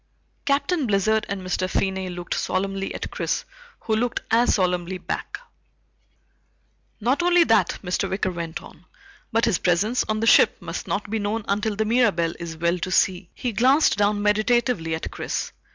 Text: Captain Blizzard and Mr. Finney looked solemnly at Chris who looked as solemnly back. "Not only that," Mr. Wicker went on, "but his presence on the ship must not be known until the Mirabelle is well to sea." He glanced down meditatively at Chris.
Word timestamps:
Captain 0.45 0.87
Blizzard 0.87 1.27
and 1.29 1.43
Mr. 1.43 1.69
Finney 1.69 2.09
looked 2.09 2.33
solemnly 2.33 2.91
at 2.95 3.11
Chris 3.11 3.45
who 3.81 3.95
looked 3.95 4.19
as 4.31 4.55
solemnly 4.55 4.97
back. 4.97 5.39
"Not 6.99 7.21
only 7.21 7.43
that," 7.43 7.77
Mr. 7.83 8.09
Wicker 8.09 8.31
went 8.31 8.63
on, 8.63 8.85
"but 9.31 9.45
his 9.45 9.59
presence 9.59 10.03
on 10.05 10.19
the 10.19 10.25
ship 10.25 10.57
must 10.59 10.87
not 10.87 11.11
be 11.11 11.19
known 11.19 11.45
until 11.47 11.75
the 11.75 11.85
Mirabelle 11.85 12.33
is 12.39 12.57
well 12.57 12.79
to 12.79 12.89
sea." 12.89 13.29
He 13.35 13.51
glanced 13.51 13.95
down 13.95 14.23
meditatively 14.23 14.95
at 14.95 15.11
Chris. 15.11 15.51